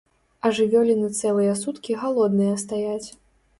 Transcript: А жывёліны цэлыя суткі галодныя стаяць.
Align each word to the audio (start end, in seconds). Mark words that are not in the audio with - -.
А 0.45 0.49
жывёліны 0.59 1.09
цэлыя 1.19 1.53
суткі 1.61 1.99
галодныя 2.01 2.59
стаяць. 2.65 3.09